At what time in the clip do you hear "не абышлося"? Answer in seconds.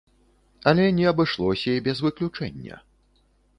0.99-1.69